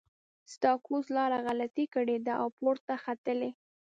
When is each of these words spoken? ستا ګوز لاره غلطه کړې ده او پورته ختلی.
ستا 0.53 0.71
ګوز 0.85 1.05
لاره 1.17 1.37
غلطه 1.45 1.83
کړې 1.95 2.17
ده 2.25 2.33
او 2.41 2.47
پورته 2.57 2.93
ختلی. 3.03 3.49